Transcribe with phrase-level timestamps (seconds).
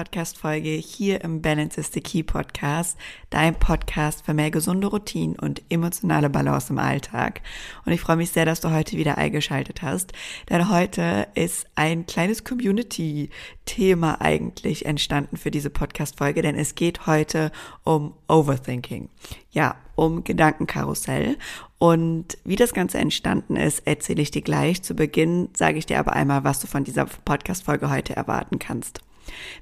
[0.00, 2.96] Podcast-Folge hier im Balance is the Key Podcast,
[3.28, 7.42] dein Podcast für mehr gesunde Routinen und emotionale Balance im Alltag.
[7.84, 10.14] Und ich freue mich sehr, dass du heute wieder eingeschaltet hast,
[10.48, 17.52] denn heute ist ein kleines Community-Thema eigentlich entstanden für diese Podcast-Folge, denn es geht heute
[17.84, 19.10] um Overthinking.
[19.50, 21.36] Ja, um Gedankenkarussell.
[21.76, 24.82] Und wie das Ganze entstanden ist, erzähle ich dir gleich.
[24.82, 29.02] Zu Beginn sage ich dir aber einmal, was du von dieser Podcast-Folge heute erwarten kannst.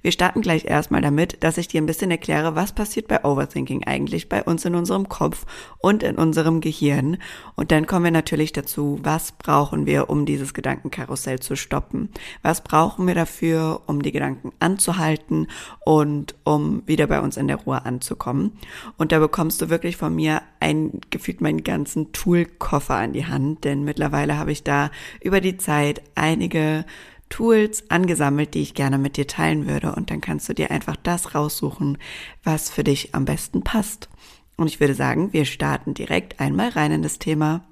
[0.03, 3.85] Wir starten gleich erstmal damit, dass ich dir ein bisschen erkläre, was passiert bei Overthinking
[3.85, 5.45] eigentlich bei uns in unserem Kopf
[5.79, 7.19] und in unserem Gehirn.
[7.57, 12.11] Und dann kommen wir natürlich dazu, was brauchen wir, um dieses Gedankenkarussell zu stoppen?
[12.43, 15.49] Was brauchen wir dafür, um die Gedanken anzuhalten
[15.85, 18.53] und um wieder bei uns in der Ruhe anzukommen?
[18.97, 23.65] Und da bekommst du wirklich von mir ein, gefühlt meinen ganzen Toolkoffer an die Hand,
[23.65, 26.85] denn mittlerweile habe ich da über die Zeit einige
[27.29, 29.95] Tools angesammelt, die ich gerne mit dir teilen würde.
[29.95, 31.99] Und dann kannst du dir einfach das raussuchen,
[32.45, 34.09] was für dich am besten passt.
[34.57, 37.65] Und ich würde sagen, wir starten direkt einmal rein in das Thema.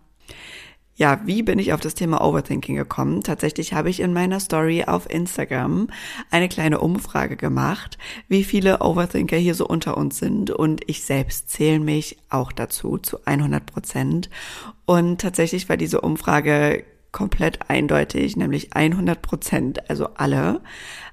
[0.99, 3.23] Ja, wie bin ich auf das Thema Overthinking gekommen?
[3.23, 5.89] Tatsächlich habe ich in meiner Story auf Instagram
[6.31, 11.51] eine kleine Umfrage gemacht, wie viele Overthinker hier so unter uns sind und ich selbst
[11.51, 14.31] zähle mich auch dazu zu 100 Prozent.
[14.87, 20.61] Und tatsächlich war diese Umfrage komplett eindeutig, nämlich 100 Prozent, also alle,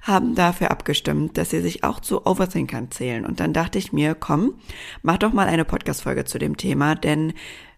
[0.02, 3.24] haben dafür abgestimmt, dass sie sich auch zu Overthinkern zählen.
[3.24, 4.54] Und dann dachte ich mir, komm,
[5.02, 7.32] mach doch mal eine Podcast-Folge zu dem Thema, denn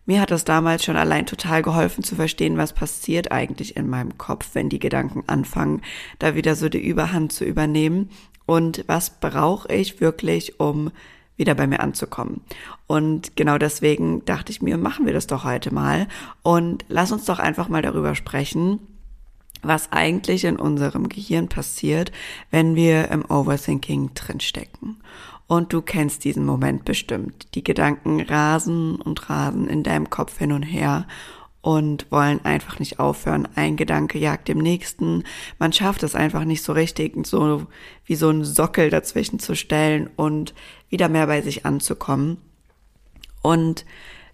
[0.06, 4.16] mir hat das damals schon allein total geholfen zu verstehen, was passiert eigentlich in meinem
[4.16, 5.82] Kopf, wenn die Gedanken anfangen,
[6.20, 8.10] da wieder so die Überhand zu übernehmen.
[8.46, 10.92] Und was brauche ich wirklich, um
[11.36, 12.40] wieder bei mir anzukommen.
[12.86, 16.08] Und genau deswegen dachte ich mir, machen wir das doch heute mal
[16.42, 18.80] und lass uns doch einfach mal darüber sprechen,
[19.62, 22.12] was eigentlich in unserem Gehirn passiert,
[22.50, 24.96] wenn wir im Overthinking drinstecken.
[25.48, 27.54] Und du kennst diesen Moment bestimmt.
[27.54, 31.06] Die Gedanken rasen und rasen in deinem Kopf hin und her
[31.66, 33.48] und wollen einfach nicht aufhören.
[33.56, 35.24] Ein Gedanke jagt dem nächsten.
[35.58, 37.66] Man schafft es einfach nicht so richtig, so
[38.04, 40.54] wie so ein Sockel dazwischen zu stellen und
[40.90, 42.36] wieder mehr bei sich anzukommen.
[43.42, 43.84] Und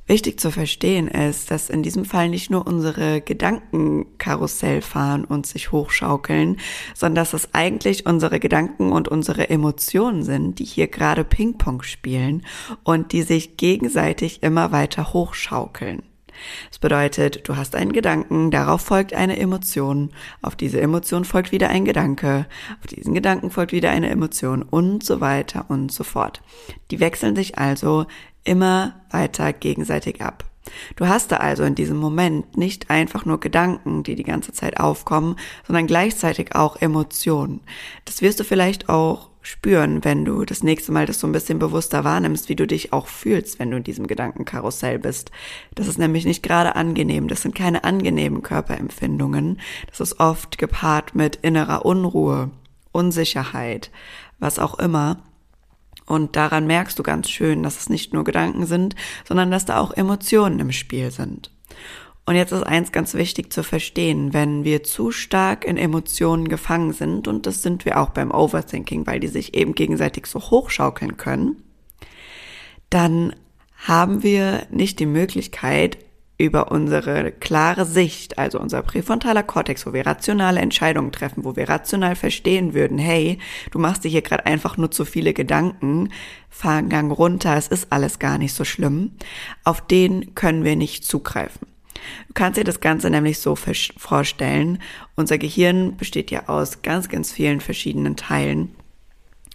[0.06, 5.47] wichtig zu verstehen ist, dass in diesem Fall nicht nur unsere Gedanken Karussell fahren und
[5.47, 6.59] sich hochschaukeln,
[6.94, 12.44] sondern dass es eigentlich unsere Gedanken und unsere Emotionen sind, die hier gerade Ping-Pong spielen
[12.84, 16.03] und die sich gegenseitig immer weiter hochschaukeln.
[16.69, 20.10] Das bedeutet, du hast einen Gedanken, darauf folgt eine Emotion,
[20.41, 22.47] auf diese Emotion folgt wieder ein Gedanke,
[22.80, 26.42] auf diesen Gedanken folgt wieder eine Emotion und so weiter und so fort.
[26.91, 28.06] Die wechseln sich also
[28.44, 30.44] immer weiter gegenseitig ab.
[30.97, 34.78] Du hast da also in diesem Moment nicht einfach nur Gedanken, die die ganze Zeit
[34.78, 35.36] aufkommen,
[35.66, 37.60] sondern gleichzeitig auch Emotionen.
[38.04, 41.58] Das wirst du vielleicht auch spüren, wenn du das nächste Mal das so ein bisschen
[41.58, 45.30] bewusster wahrnimmst, wie du dich auch fühlst, wenn du in diesem Gedankenkarussell bist.
[45.75, 47.28] Das ist nämlich nicht gerade angenehm.
[47.28, 49.60] Das sind keine angenehmen Körperempfindungen.
[49.88, 52.50] Das ist oft gepaart mit innerer Unruhe,
[52.92, 53.91] Unsicherheit,
[54.38, 55.19] was auch immer.
[56.06, 58.94] Und daran merkst du ganz schön, dass es nicht nur Gedanken sind,
[59.26, 61.50] sondern dass da auch Emotionen im Spiel sind.
[62.25, 66.93] Und jetzt ist eins ganz wichtig zu verstehen, wenn wir zu stark in Emotionen gefangen
[66.93, 71.16] sind, und das sind wir auch beim Overthinking, weil die sich eben gegenseitig so hochschaukeln
[71.16, 71.62] können,
[72.91, 73.34] dann
[73.75, 75.99] haben wir nicht die Möglichkeit,
[76.38, 81.69] über unsere klare Sicht, also unser präfrontaler Kortex, wo wir rationale Entscheidungen treffen, wo wir
[81.69, 83.38] rational verstehen würden, hey,
[83.71, 86.09] du machst dir hier gerade einfach nur zu viele Gedanken,
[86.50, 89.12] fahr einen Gang runter, es ist alles gar nicht so schlimm,
[89.62, 91.72] auf den können wir nicht zugreifen.
[92.28, 94.78] Du kannst dir das Ganze nämlich so vorstellen.
[95.16, 98.74] Unser Gehirn besteht ja aus ganz, ganz vielen verschiedenen Teilen.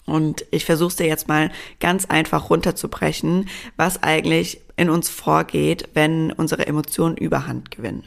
[0.07, 5.89] Und ich versuche es dir jetzt mal ganz einfach runterzubrechen, was eigentlich in uns vorgeht,
[5.95, 8.05] wenn unsere Emotionen Überhand gewinnen.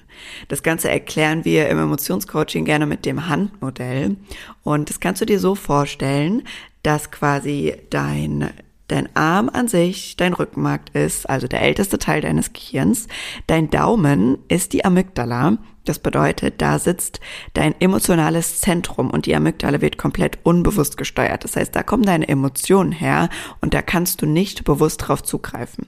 [0.48, 4.16] Das Ganze erklären wir im Emotionscoaching gerne mit dem Handmodell.
[4.62, 6.44] Und das kannst du dir so vorstellen,
[6.82, 8.50] dass quasi dein
[8.90, 13.06] dein Arm an sich dein Rückenmark ist, also der älteste Teil deines Gehirns.
[13.46, 15.58] Dein Daumen ist die Amygdala.
[15.86, 17.20] Das bedeutet, da sitzt
[17.54, 21.42] dein emotionales Zentrum und die Amygdala wird komplett unbewusst gesteuert.
[21.42, 25.86] Das heißt, da kommen deine Emotionen her und da kannst du nicht bewusst drauf zugreifen.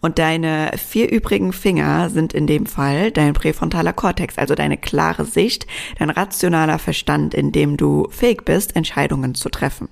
[0.00, 5.24] Und deine vier übrigen Finger sind in dem Fall dein präfrontaler Kortex, also deine klare
[5.24, 5.66] Sicht,
[5.98, 9.88] dein rationaler Verstand, in dem du fähig bist, Entscheidungen zu treffen.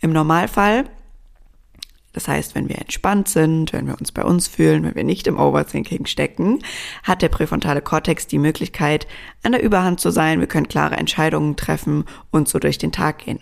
[0.00, 0.84] Im Normalfall
[2.16, 5.26] Das heißt, wenn wir entspannt sind, wenn wir uns bei uns fühlen, wenn wir nicht
[5.26, 6.60] im Overthinking stecken,
[7.02, 9.06] hat der präfrontale Kortex die Möglichkeit,
[9.42, 10.40] an der Überhand zu sein.
[10.40, 13.40] Wir können klare Entscheidungen treffen und so durch den Tag gehen.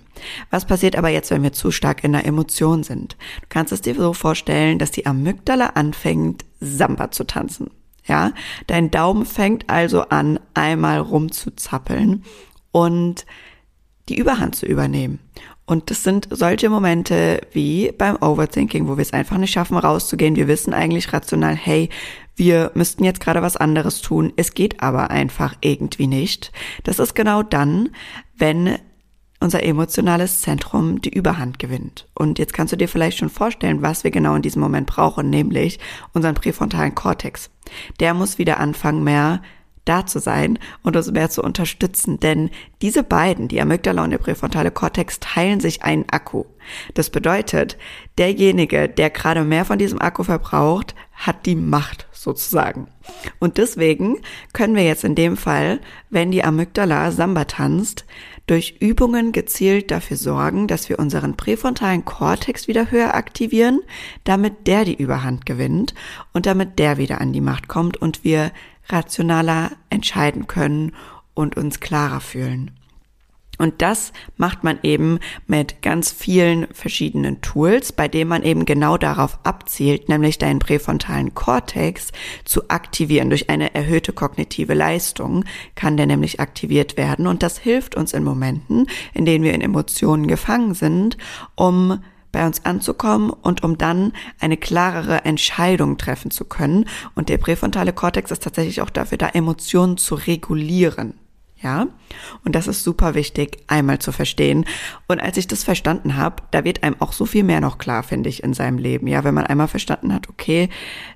[0.50, 3.12] Was passiert aber jetzt, wenn wir zu stark in der Emotion sind?
[3.42, 7.70] Du kannst es dir so vorstellen, dass die Amygdala anfängt, Samba zu tanzen.
[8.06, 8.32] Ja,
[8.66, 12.24] dein Daumen fängt also an, einmal rumzuzappeln
[12.72, 13.24] und
[14.08, 15.20] die Überhand zu übernehmen.
[15.66, 20.36] Und das sind solche Momente wie beim Overthinking, wo wir es einfach nicht schaffen, rauszugehen.
[20.36, 21.88] Wir wissen eigentlich rational, hey,
[22.36, 24.32] wir müssten jetzt gerade was anderes tun.
[24.36, 26.52] Es geht aber einfach irgendwie nicht.
[26.82, 27.90] Das ist genau dann,
[28.36, 28.78] wenn
[29.40, 32.08] unser emotionales Zentrum die Überhand gewinnt.
[32.14, 35.30] Und jetzt kannst du dir vielleicht schon vorstellen, was wir genau in diesem Moment brauchen,
[35.30, 35.78] nämlich
[36.12, 37.50] unseren präfrontalen Kortex.
[38.00, 39.42] Der muss wieder anfangen, mehr
[39.84, 42.20] da zu sein und uns mehr zu unterstützen.
[42.20, 42.50] Denn
[42.82, 46.44] diese beiden, die Amygdala und der präfrontale Kortex, teilen sich einen Akku.
[46.94, 47.76] Das bedeutet,
[48.18, 52.88] derjenige, der gerade mehr von diesem Akku verbraucht, hat die Macht sozusagen.
[53.38, 54.18] Und deswegen
[54.52, 58.06] können wir jetzt in dem Fall, wenn die Amygdala Samba tanzt,
[58.46, 63.80] durch Übungen gezielt dafür sorgen, dass wir unseren präfrontalen Kortex wieder höher aktivieren,
[64.24, 65.94] damit der die Überhand gewinnt
[66.32, 68.52] und damit der wieder an die Macht kommt und wir
[68.88, 70.92] rationaler entscheiden können
[71.34, 72.70] und uns klarer fühlen.
[73.58, 78.96] Und das macht man eben mit ganz vielen verschiedenen Tools, bei denen man eben genau
[78.96, 82.10] darauf abzielt, nämlich deinen präfrontalen Kortex
[82.44, 83.30] zu aktivieren.
[83.30, 85.44] Durch eine erhöhte kognitive Leistung
[85.76, 87.26] kann der nämlich aktiviert werden.
[87.26, 91.16] Und das hilft uns in Momenten, in denen wir in Emotionen gefangen sind,
[91.54, 92.00] um
[92.34, 96.86] bei uns anzukommen und um dann eine klarere Entscheidung treffen zu können.
[97.14, 101.14] Und der präfrontale Kortex ist tatsächlich auch dafür da, Emotionen zu regulieren.
[101.62, 101.86] Ja,
[102.44, 104.66] und das ist super wichtig, einmal zu verstehen.
[105.08, 108.02] Und als ich das verstanden habe, da wird einem auch so viel mehr noch klar,
[108.02, 109.06] finde ich, in seinem Leben.
[109.06, 110.68] Ja, wenn man einmal verstanden hat, okay,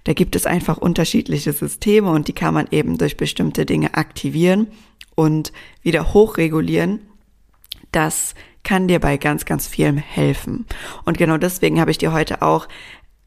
[0.05, 4.69] da gibt es einfach unterschiedliche Systeme und die kann man eben durch bestimmte Dinge aktivieren
[5.15, 7.01] und wieder hochregulieren.
[7.93, 8.35] Das
[8.69, 10.67] kann dir bei ganz, ganz vielem helfen.
[11.07, 12.69] Und genau deswegen habe ich dir heute auch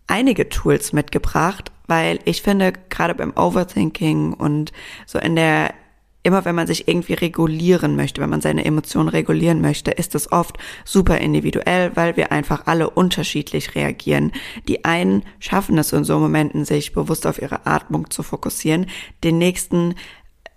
[0.06, 4.72] einige Tools mitgebracht, weil ich finde, gerade beim Overthinking und
[5.08, 5.74] so in der
[6.22, 10.32] immer wenn man sich irgendwie regulieren möchte, wenn man seine Emotionen regulieren möchte, ist es
[10.32, 14.32] oft super individuell, weil wir einfach alle unterschiedlich reagieren.
[14.68, 18.86] Die einen schaffen es in so Momenten, sich bewusst auf ihre Atmung zu fokussieren.
[19.24, 19.96] Den nächsten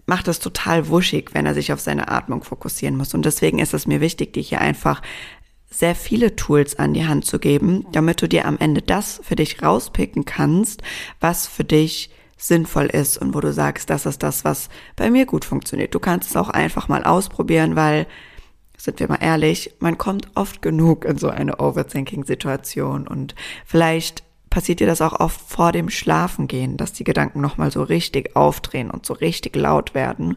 [0.06, 3.14] macht es total wuschig, wenn er sich auf seine Atmung fokussieren muss.
[3.14, 5.02] Und deswegen ist es mir wichtig, dir hier einfach
[5.70, 9.34] sehr viele Tools an die Hand zu geben, damit du dir am Ende das für
[9.34, 10.82] dich rauspicken kannst,
[11.20, 15.26] was für dich sinnvoll ist und wo du sagst, das ist das, was bei mir
[15.26, 15.94] gut funktioniert.
[15.94, 18.06] Du kannst es auch einfach mal ausprobieren, weil,
[18.76, 23.34] sind wir mal ehrlich, man kommt oft genug in so eine Overthinking-Situation und
[23.64, 24.22] vielleicht
[24.54, 28.88] passiert dir das auch oft vor dem Schlafengehen, dass die Gedanken nochmal so richtig aufdrehen
[28.88, 30.36] und so richtig laut werden.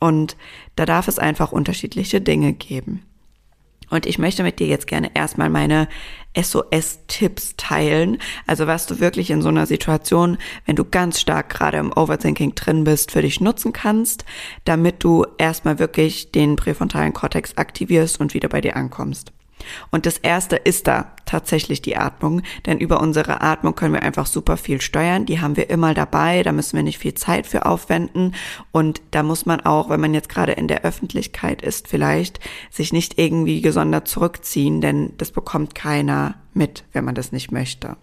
[0.00, 0.38] Und
[0.76, 3.02] da darf es einfach unterschiedliche Dinge geben.
[3.90, 5.88] Und ich möchte mit dir jetzt gerne erstmal meine
[6.34, 8.16] SOS-Tipps teilen.
[8.46, 12.54] Also was du wirklich in so einer Situation, wenn du ganz stark gerade im Overthinking
[12.54, 14.24] drin bist, für dich nutzen kannst,
[14.64, 19.32] damit du erstmal wirklich den präfrontalen Kortex aktivierst und wieder bei dir ankommst.
[19.90, 24.26] Und das erste ist da tatsächlich die Atmung, denn über unsere Atmung können wir einfach
[24.26, 25.26] super viel steuern.
[25.26, 28.34] Die haben wir immer dabei, da müssen wir nicht viel Zeit für aufwenden.
[28.72, 32.40] Und da muss man auch, wenn man jetzt gerade in der Öffentlichkeit ist, vielleicht
[32.70, 37.96] sich nicht irgendwie gesondert zurückziehen, denn das bekommt keiner mit, wenn man das nicht möchte.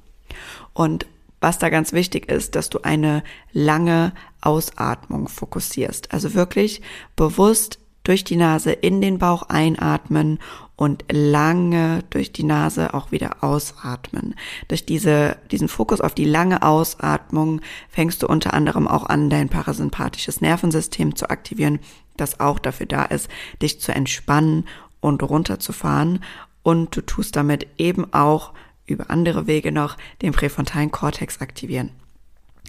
[0.74, 1.06] Und
[1.42, 6.14] was da ganz wichtig ist, dass du eine lange Ausatmung fokussierst.
[6.14, 6.82] Also wirklich
[7.16, 10.40] bewusst durch die Nase in den Bauch einatmen
[10.76, 14.36] und lange durch die Nase auch wieder ausatmen.
[14.68, 19.50] Durch diese, diesen Fokus auf die lange Ausatmung fängst du unter anderem auch an, dein
[19.50, 21.80] parasympathisches Nervensystem zu aktivieren,
[22.18, 23.30] das auch dafür da ist,
[23.62, 24.66] dich zu entspannen
[25.02, 26.24] und runterzufahren.
[26.64, 28.54] Und du tust damit eben auch
[28.88, 31.92] über andere Wege noch den präfrontalen Kortex aktivieren.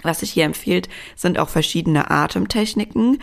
[0.02, 3.18] Was sich hier empfiehlt, sind auch verschiedene Atemtechniken.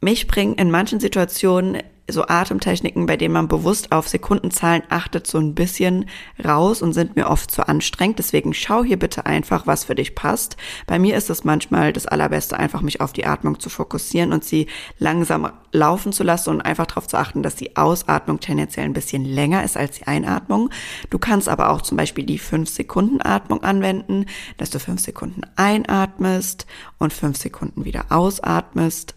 [0.00, 1.78] Mich bringen in manchen Situationen
[2.10, 6.06] so Atemtechniken, bei denen man bewusst auf Sekundenzahlen achtet, so ein bisschen
[6.42, 8.18] raus und sind mir oft zu anstrengend.
[8.18, 10.56] Deswegen schau hier bitte einfach, was für dich passt.
[10.86, 14.44] Bei mir ist es manchmal das Allerbeste, einfach mich auf die Atmung zu fokussieren und
[14.44, 18.94] sie langsam laufen zu lassen und einfach darauf zu achten, dass die Ausatmung tendenziell ein
[18.94, 20.70] bisschen länger ist als die Einatmung.
[21.10, 24.24] Du kannst aber auch zum Beispiel die 5-Sekunden-Atmung anwenden,
[24.56, 26.66] dass du 5 Sekunden einatmest
[26.98, 29.14] und 5 Sekunden wieder ausatmest.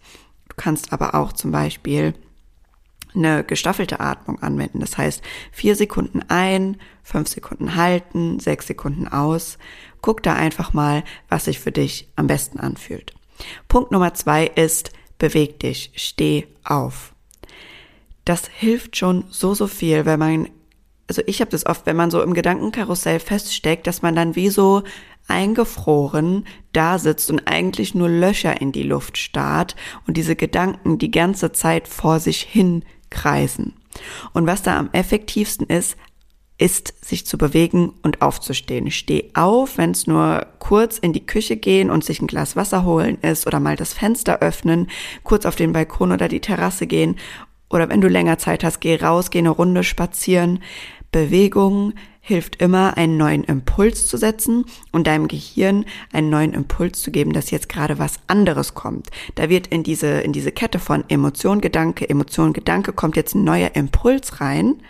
[0.62, 2.14] Kannst aber auch zum Beispiel
[3.16, 4.80] eine gestaffelte Atmung anwenden.
[4.80, 9.58] Das heißt, vier Sekunden ein, fünf Sekunden halten, sechs Sekunden aus.
[10.04, 13.16] Guck da einfach mal, was sich für dich am besten anfühlt.
[13.70, 17.16] Punkt Nummer zwei ist, beweg dich, steh auf.
[18.24, 20.50] Das hilft schon so, so viel, wenn man,
[21.12, 24.48] also ich habe das oft, wenn man so im Gedankenkarussell feststeckt, dass man dann wie
[24.48, 24.84] so
[25.28, 29.76] eingefroren da sitzt und eigentlich nur Löcher in die Luft starrt
[30.08, 33.74] und diese Gedanken die ganze Zeit vor sich hin kreisen.
[34.32, 35.98] Und was da am effektivsten ist,
[36.58, 38.90] ist, sich zu bewegen und aufzustehen.
[38.90, 42.86] Steh auf, wenn es nur kurz in die Küche gehen und sich ein Glas Wasser
[42.86, 44.90] holen ist oder mal das Fenster öffnen,
[45.24, 47.18] kurz auf den Balkon oder die Terrasse gehen
[47.72, 50.60] oder wenn du länger Zeit hast, geh raus, geh eine Runde spazieren.
[51.12, 57.12] Bewegung hilft immer, einen neuen Impuls zu setzen und deinem Gehirn einen neuen Impuls zu
[57.12, 59.10] geben, dass jetzt gerade was anderes kommt.
[59.36, 63.44] Da wird in diese, in diese Kette von Emotion, Gedanke, Emotion, Gedanke kommt jetzt ein
[63.44, 64.82] neuer Impuls rein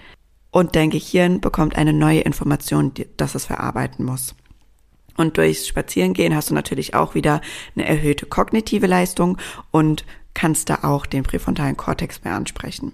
[0.51, 4.35] und dein Gehirn bekommt eine neue Information, dass es verarbeiten muss.
[5.17, 7.41] Und durchs Spazierengehen hast du natürlich auch wieder
[7.75, 9.37] eine erhöhte kognitive Leistung
[9.71, 12.93] und kannst da auch den präfrontalen Kortex mehr ansprechen.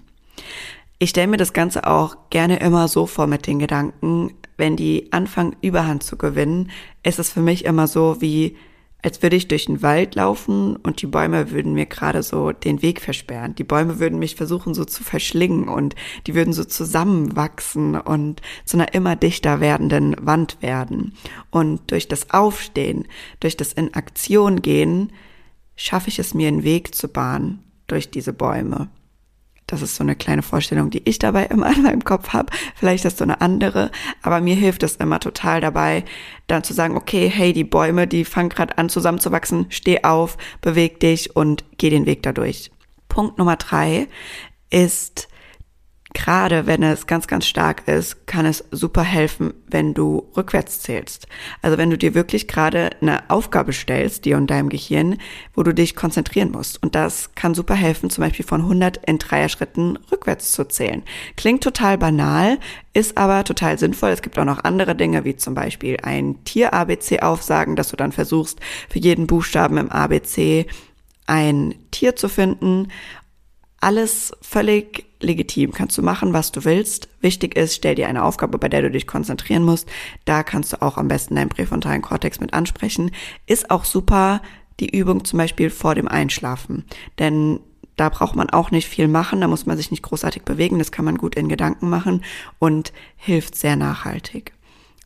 [0.98, 5.12] Ich stelle mir das Ganze auch gerne immer so vor mit den Gedanken, wenn die
[5.12, 6.70] anfangen Überhand zu gewinnen,
[7.04, 8.56] ist es für mich immer so wie
[9.00, 12.82] als würde ich durch den Wald laufen und die Bäume würden mir gerade so den
[12.82, 13.54] Weg versperren.
[13.54, 15.94] Die Bäume würden mich versuchen so zu verschlingen und
[16.26, 21.14] die würden so zusammenwachsen und zu einer immer dichter werdenden Wand werden.
[21.50, 23.06] Und durch das Aufstehen,
[23.38, 25.12] durch das in Aktion gehen,
[25.76, 28.88] schaffe ich es mir einen Weg zu bahnen durch diese Bäume.
[29.68, 32.52] Das ist so eine kleine Vorstellung, die ich dabei immer in meinem Kopf habe.
[32.74, 36.04] Vielleicht hast du eine andere, aber mir hilft es immer total dabei,
[36.48, 40.98] dann zu sagen, okay, hey, die Bäume, die fangen gerade an zusammenzuwachsen, steh auf, beweg
[40.98, 42.72] dich und geh den Weg dadurch.
[43.08, 44.08] Punkt Nummer drei
[44.70, 45.28] ist
[46.18, 51.28] gerade wenn es ganz, ganz stark ist, kann es super helfen, wenn du rückwärts zählst.
[51.62, 55.18] Also wenn du dir wirklich gerade eine Aufgabe stellst, dir und deinem Gehirn,
[55.54, 56.82] wo du dich konzentrieren musst.
[56.82, 61.04] Und das kann super helfen, zum Beispiel von 100 in Dreier-Schritten rückwärts zu zählen.
[61.36, 62.58] Klingt total banal,
[62.94, 64.10] ist aber total sinnvoll.
[64.10, 68.10] Es gibt auch noch andere Dinge, wie zum Beispiel ein Tier-ABC aufsagen, dass du dann
[68.10, 68.58] versuchst,
[68.88, 70.66] für jeden Buchstaben im ABC
[71.28, 72.88] ein Tier zu finden
[73.80, 75.72] alles völlig legitim.
[75.72, 77.08] Kannst du machen, was du willst.
[77.20, 79.88] Wichtig ist, stell dir eine Aufgabe, bei der du dich konzentrieren musst.
[80.24, 83.10] Da kannst du auch am besten deinen präfrontalen Kortex mit ansprechen.
[83.46, 84.42] Ist auch super
[84.80, 86.84] die Übung zum Beispiel vor dem Einschlafen.
[87.18, 87.60] Denn
[87.96, 90.92] da braucht man auch nicht viel machen, da muss man sich nicht großartig bewegen, das
[90.92, 92.22] kann man gut in Gedanken machen
[92.60, 94.52] und hilft sehr nachhaltig.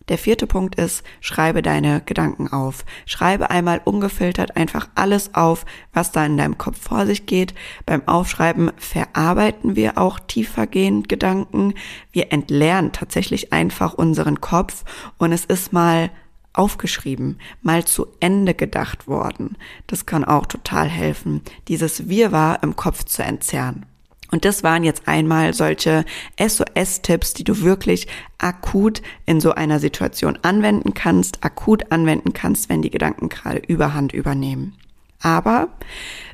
[0.09, 2.85] Der vierte Punkt ist, schreibe deine Gedanken auf.
[3.07, 7.55] Schreibe einmal ungefiltert einfach alles auf, was da in deinem Kopf vor sich geht.
[7.87, 11.75] Beim Aufschreiben verarbeiten wir auch tiefergehend Gedanken.
[12.11, 14.85] Wir entlernen tatsächlich einfach unseren Kopf
[15.19, 16.11] und es ist mal
[16.53, 19.57] aufgeschrieben, mal zu Ende gedacht worden.
[19.87, 23.87] Das kann auch total helfen, dieses Wirrwarr im Kopf zu entzerren.
[24.33, 26.05] Und das waren jetzt einmal solche
[26.41, 28.09] SOS-Tipps, die du wirklich
[28.39, 34.13] akut in so einer Situation anwenden kannst, akut anwenden kannst, wenn die Gedanken gerade Überhand
[34.13, 34.75] übernehmen.
[35.21, 35.69] Aber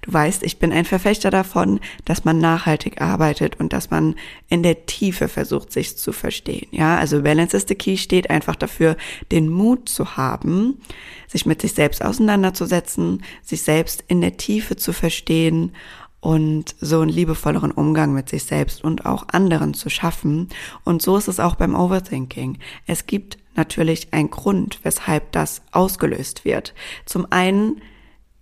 [0.00, 4.14] du weißt, ich bin ein Verfechter davon, dass man nachhaltig arbeitet und dass man
[4.48, 6.68] in der Tiefe versucht, sich zu verstehen.
[6.70, 8.96] Ja, also Balance is the Key steht einfach dafür,
[9.30, 10.80] den Mut zu haben,
[11.26, 15.72] sich mit sich selbst auseinanderzusetzen, sich selbst in der Tiefe zu verstehen
[16.20, 20.48] und so einen liebevolleren Umgang mit sich selbst und auch anderen zu schaffen.
[20.84, 22.58] Und so ist es auch beim Overthinking.
[22.86, 26.74] Es gibt natürlich einen Grund, weshalb das ausgelöst wird.
[27.06, 27.80] Zum einen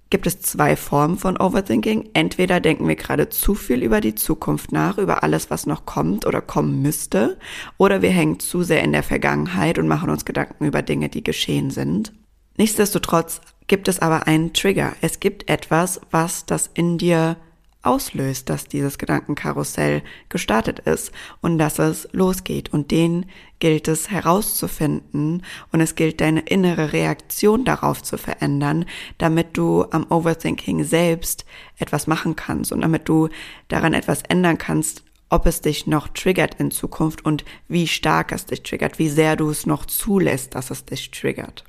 [0.09, 2.11] gibt es zwei Formen von Overthinking.
[2.14, 6.26] Entweder denken wir gerade zu viel über die Zukunft nach, über alles, was noch kommt
[6.26, 7.38] oder kommen müsste,
[7.76, 11.25] oder wir hängen zu sehr in der Vergangenheit und machen uns Gedanken über Dinge, die
[11.25, 12.12] geschehen sind.
[12.56, 14.95] Nichtsdestotrotz gibt es aber einen Trigger.
[15.00, 17.37] Es gibt etwas, was das in dir
[17.86, 22.72] auslöst, dass dieses Gedankenkarussell gestartet ist und dass es losgeht.
[22.72, 23.26] Und den
[23.58, 28.84] gilt es herauszufinden und es gilt deine innere Reaktion darauf zu verändern,
[29.18, 31.46] damit du am Overthinking selbst
[31.78, 33.28] etwas machen kannst und damit du
[33.68, 38.46] daran etwas ändern kannst, ob es dich noch triggert in Zukunft und wie stark es
[38.46, 41.64] dich triggert, wie sehr du es noch zulässt, dass es dich triggert.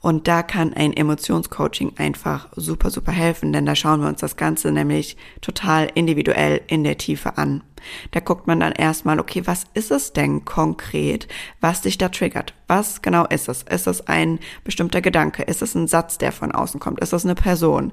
[0.00, 4.36] Und da kann ein Emotionscoaching einfach super, super helfen, denn da schauen wir uns das
[4.36, 7.62] Ganze nämlich total individuell in der Tiefe an.
[8.10, 11.28] Da guckt man dann erstmal, okay, was ist es denn konkret,
[11.60, 12.54] was dich da triggert?
[12.66, 13.62] Was genau ist es?
[13.62, 15.42] Ist es ein bestimmter Gedanke?
[15.42, 17.00] Ist es ein Satz, der von außen kommt?
[17.00, 17.92] Ist es eine Person?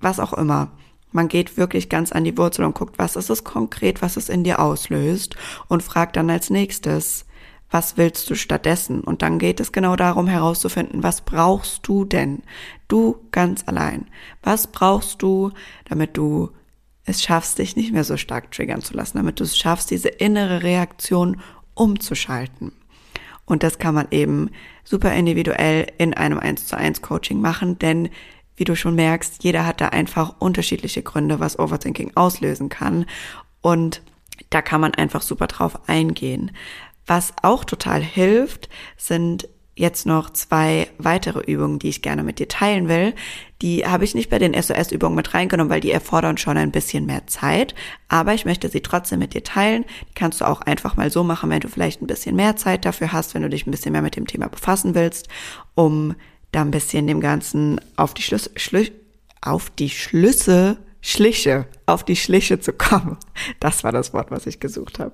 [0.00, 0.72] Was auch immer.
[1.10, 4.28] Man geht wirklich ganz an die Wurzel und guckt, was ist es konkret, was es
[4.28, 5.36] in dir auslöst
[5.68, 7.24] und fragt dann als nächstes,
[7.70, 9.00] was willst du stattdessen?
[9.00, 12.42] Und dann geht es genau darum herauszufinden, was brauchst du denn?
[12.88, 14.06] Du ganz allein.
[14.42, 15.52] Was brauchst du,
[15.84, 16.50] damit du
[17.08, 20.08] es schaffst, dich nicht mehr so stark triggern zu lassen, damit du es schaffst, diese
[20.08, 21.40] innere Reaktion
[21.74, 22.72] umzuschalten.
[23.44, 24.50] Und das kann man eben
[24.84, 28.10] super individuell in einem 1 zu 1 Coaching machen, denn
[28.56, 33.06] wie du schon merkst, jeder hat da einfach unterschiedliche Gründe, was Overthinking auslösen kann.
[33.60, 34.02] Und
[34.50, 36.50] da kann man einfach super drauf eingehen.
[37.08, 39.48] Was auch total hilft, sind
[39.78, 43.14] jetzt noch zwei weitere Übungen, die ich gerne mit dir teilen will.
[43.62, 47.06] Die habe ich nicht bei den SOS-Übungen mit reingenommen, weil die erfordern schon ein bisschen
[47.06, 47.74] mehr Zeit.
[48.08, 49.84] Aber ich möchte sie trotzdem mit dir teilen.
[50.10, 52.84] Die kannst du auch einfach mal so machen, wenn du vielleicht ein bisschen mehr Zeit
[52.84, 55.28] dafür hast, wenn du dich ein bisschen mehr mit dem Thema befassen willst,
[55.74, 56.14] um
[56.52, 58.88] da ein bisschen dem Ganzen auf die Schlüsse, Schlü
[59.40, 63.16] auf die Schlüsse, Schliche, auf die Schliche zu kommen.
[63.60, 65.12] Das war das Wort, was ich gesucht habe.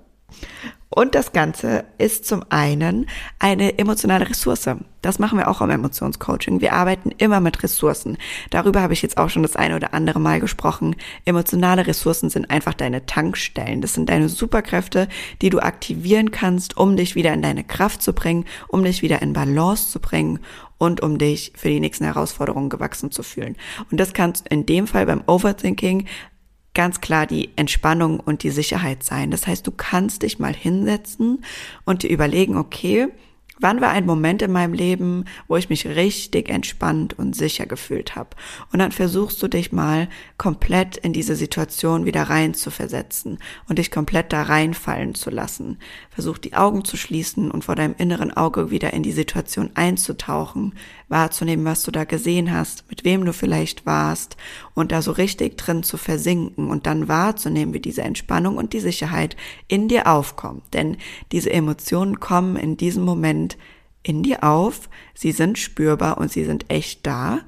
[0.97, 3.07] Und das Ganze ist zum einen
[3.41, 4.71] eine emotionale Ressource.
[5.03, 6.61] Das machen wir auch im Emotionscoaching.
[6.61, 8.17] Wir arbeiten immer mit Ressourcen.
[8.51, 10.95] Darüber habe ich jetzt auch schon das eine oder andere Mal gesprochen.
[11.25, 13.81] Emotionale Ressourcen sind einfach deine Tankstellen.
[13.81, 15.09] Das sind deine Superkräfte,
[15.43, 19.21] die du aktivieren kannst, um dich wieder in deine Kraft zu bringen, um dich wieder
[19.21, 20.39] in Balance zu bringen
[20.79, 23.57] und um dich für die nächsten Herausforderungen gewachsen zu fühlen.
[23.91, 26.07] Und das kannst in dem Fall beim Overthinking
[26.75, 29.31] ganz klar die Entspannung und die Sicherheit sein.
[29.31, 31.45] Das heißt, du kannst dich mal hinsetzen
[31.85, 33.09] und dir überlegen, okay,
[33.61, 38.17] Wann war ein Moment in meinem Leben, wo ich mich richtig entspannt und sicher gefühlt
[38.17, 38.31] habe?
[38.73, 40.09] Und dann versuchst du dich mal
[40.39, 45.79] komplett in diese Situation wieder rein zu versetzen und dich komplett da reinfallen zu lassen.
[46.11, 50.75] Versuch die Augen zu schließen und vor deinem inneren Auge wieder in die Situation einzutauchen,
[51.09, 54.37] wahrzunehmen, was du da gesehen hast, mit wem du vielleicht warst
[54.75, 58.81] und da so richtig drin zu versinken und dann wahrzunehmen, wie diese Entspannung und die
[58.81, 59.37] Sicherheit
[59.69, 60.75] in dir aufkommt.
[60.75, 60.97] Denn
[61.31, 63.44] diese Emotionen kommen in diesem Moment
[64.03, 67.41] in dir auf, sie sind spürbar und sie sind echt da.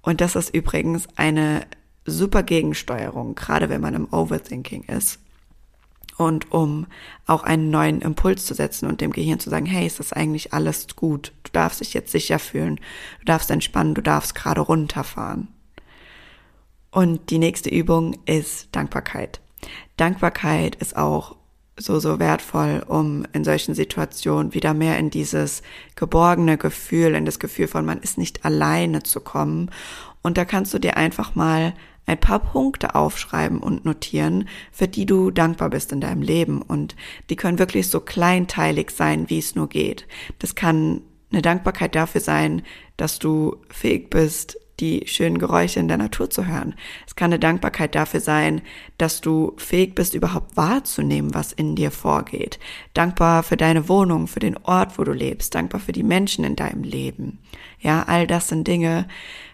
[0.00, 1.66] Und das ist übrigens eine
[2.06, 5.20] super Gegensteuerung, gerade wenn man im Overthinking ist.
[6.16, 6.86] Und um
[7.26, 10.52] auch einen neuen Impuls zu setzen und dem Gehirn zu sagen, hey, ist das eigentlich
[10.52, 11.32] alles gut?
[11.44, 12.76] Du darfst dich jetzt sicher fühlen,
[13.20, 15.48] du darfst entspannen, du darfst gerade runterfahren.
[16.90, 19.40] Und die nächste Übung ist Dankbarkeit.
[19.96, 21.36] Dankbarkeit ist auch
[21.78, 25.62] so, so wertvoll, um in solchen Situationen wieder mehr in dieses
[25.94, 29.70] geborgene Gefühl, in das Gefühl von man ist nicht alleine zu kommen.
[30.22, 31.74] Und da kannst du dir einfach mal
[32.06, 36.62] ein paar Punkte aufschreiben und notieren, für die du dankbar bist in deinem Leben.
[36.62, 36.96] Und
[37.30, 40.06] die können wirklich so kleinteilig sein, wie es nur geht.
[40.38, 42.62] Das kann eine Dankbarkeit dafür sein,
[42.96, 46.74] dass du fähig bist, die schönen Geräusche in der Natur zu hören.
[47.06, 48.62] Es kann eine Dankbarkeit dafür sein,
[48.96, 52.58] dass du fähig bist, überhaupt wahrzunehmen, was in dir vorgeht.
[52.94, 55.54] Dankbar für deine Wohnung, für den Ort, wo du lebst.
[55.54, 57.38] Dankbar für die Menschen in deinem Leben.
[57.80, 59.06] Ja, all das sind Dinge,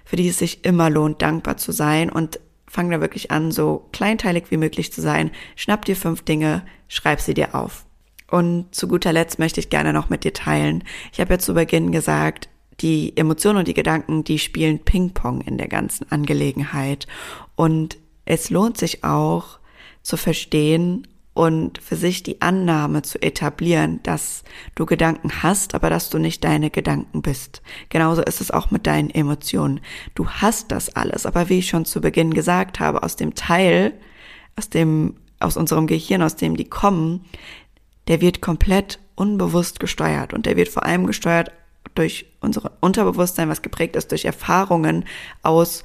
[0.04, 3.88] für die es sich immer lohnt, dankbar zu sein und fang da wirklich an, so
[3.92, 5.30] kleinteilig wie möglich zu sein.
[5.56, 7.86] Schnapp dir fünf Dinge, schreib sie dir auf.
[8.30, 10.82] Und zu guter Letzt möchte ich gerne noch mit dir teilen.
[11.12, 12.48] Ich habe ja zu Beginn gesagt,
[12.80, 17.06] die Emotionen und die Gedanken, die spielen Ping-Pong in der ganzen Angelegenheit.
[17.56, 19.58] Und es lohnt sich auch
[20.02, 24.44] zu verstehen und für sich die Annahme zu etablieren, dass
[24.76, 27.60] du Gedanken hast, aber dass du nicht deine Gedanken bist.
[27.88, 29.80] Genauso ist es auch mit deinen Emotionen.
[30.14, 33.94] Du hast das alles, aber wie ich schon zu Beginn gesagt habe, aus dem Teil,
[34.56, 37.24] aus dem, aus unserem Gehirn, aus dem die kommen,
[38.06, 41.50] der wird komplett unbewusst gesteuert und der wird vor allem gesteuert
[41.94, 45.04] durch unser Unterbewusstsein, was geprägt ist durch Erfahrungen
[45.42, 45.84] aus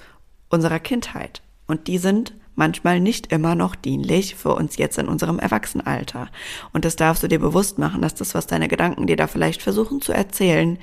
[0.49, 1.41] unserer Kindheit.
[1.67, 6.27] Und die sind manchmal nicht immer noch dienlich für uns jetzt in unserem Erwachsenenalter.
[6.73, 9.63] Und das darfst du dir bewusst machen, dass das, was deine Gedanken dir da vielleicht
[9.63, 10.77] versuchen zu erzählen,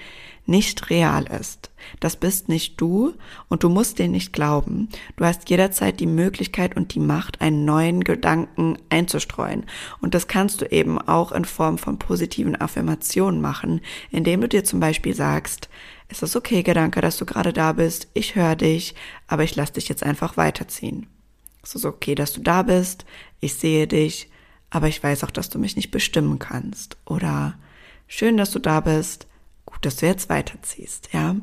[0.46, 1.70] nicht real ist.
[2.00, 3.14] Das bist nicht du
[3.48, 4.88] und du musst den nicht glauben.
[5.16, 9.66] Du hast jederzeit die Möglichkeit und die Macht, einen neuen Gedanken einzustreuen.
[10.00, 14.64] Und das kannst du eben auch in Form von positiven Affirmationen machen, indem du dir
[14.64, 15.68] zum Beispiel sagst,
[16.08, 18.94] es ist okay, Gedanke, dass du gerade da bist, ich höre dich,
[19.26, 21.06] aber ich lass dich jetzt einfach weiterziehen.
[21.66, 23.04] Es ist okay, dass du da bist,
[23.40, 24.30] ich sehe dich,
[24.70, 26.96] aber ich weiß auch, dass du mich nicht bestimmen kannst.
[27.04, 27.58] Oder
[28.06, 29.26] schön, dass du da bist,
[29.64, 31.34] gut, dass du jetzt weiterziehst, ja.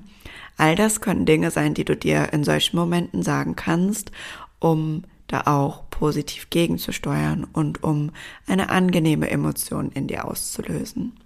[0.56, 4.12] All das können Dinge sein, die du dir in solchen Momenten sagen kannst,
[4.60, 8.12] um da auch positiv gegenzusteuern und um
[8.48, 11.18] eine angenehme Emotion in dir auszulösen.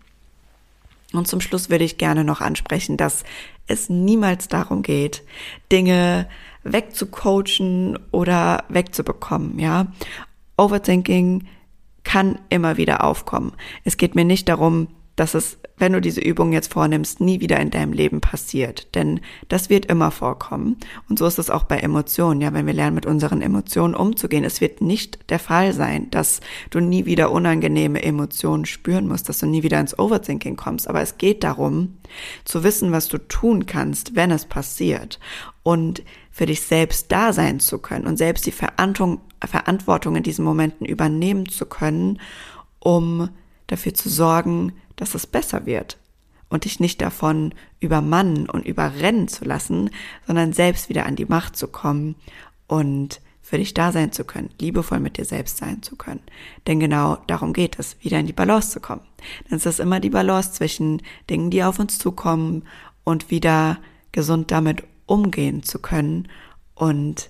[1.13, 3.23] Und zum Schluss würde ich gerne noch ansprechen, dass
[3.67, 5.23] es niemals darum geht,
[5.71, 6.27] Dinge
[6.73, 9.88] wegzucoachen oder wegzubekommen, ja.
[10.58, 11.47] Overthinking
[12.03, 13.51] kann immer wieder aufkommen.
[13.84, 17.60] Es geht mir nicht darum, dass es, wenn du diese Übung jetzt vornimmst, nie wieder
[17.60, 18.93] in deinem Leben passiert.
[18.95, 20.77] Denn das wird immer vorkommen.
[21.10, 22.39] Und so ist es auch bei Emotionen.
[22.39, 26.39] Ja, wenn wir lernen, mit unseren Emotionen umzugehen, es wird nicht der Fall sein, dass
[26.69, 30.88] du nie wieder unangenehme Emotionen spüren musst, dass du nie wieder ins Overthinking kommst.
[30.88, 31.97] Aber es geht darum,
[32.45, 35.19] zu wissen, was du tun kannst, wenn es passiert.
[35.63, 40.45] Und für dich selbst da sein zu können und selbst die Verantwortung, Verantwortung in diesen
[40.45, 42.19] Momenten übernehmen zu können,
[42.80, 43.30] um
[43.65, 45.97] dafür zu sorgen, dass es besser wird
[46.49, 49.89] und dich nicht davon übermannen und überrennen zu lassen,
[50.25, 52.15] sondern selbst wieder an die Macht zu kommen
[52.67, 56.21] und für dich da sein zu können, liebevoll mit dir selbst sein zu können.
[56.67, 59.03] Denn genau darum geht es, wieder in die Balance zu kommen.
[59.49, 62.63] Denn es ist immer die Balance zwischen Dingen, die auf uns zukommen
[63.05, 63.77] und wieder
[64.12, 66.27] gesund damit umgehen zu können
[66.75, 67.29] und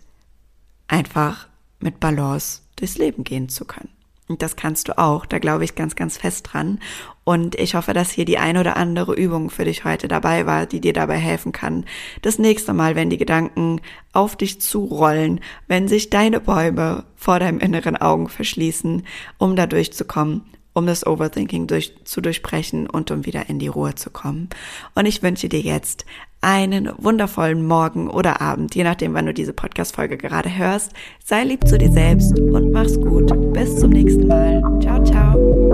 [0.88, 1.48] einfach
[1.80, 3.90] mit Balance durchs Leben gehen zu können.
[4.28, 5.26] Und das kannst du auch.
[5.26, 6.80] Da glaube ich ganz, ganz fest dran.
[7.24, 10.66] Und ich hoffe, dass hier die ein oder andere Übung für dich heute dabei war,
[10.66, 11.86] die dir dabei helfen kann.
[12.22, 13.82] Das nächste Mal, wenn die Gedanken
[14.14, 19.06] auf dich zurollen, wenn sich deine Bäume vor deinem inneren Augen verschließen,
[19.38, 20.44] um da durchzukommen
[20.78, 24.48] um das Overthinking durch, zu durchbrechen und um wieder in die Ruhe zu kommen.
[24.94, 26.06] Und ich wünsche dir jetzt
[26.40, 30.92] einen wundervollen Morgen oder Abend, je nachdem, wann du diese Podcast-Folge gerade hörst.
[31.26, 33.54] Sei lieb zu dir selbst und mach's gut.
[33.54, 34.62] Bis zum nächsten Mal.
[34.82, 35.67] Ciao, ciao.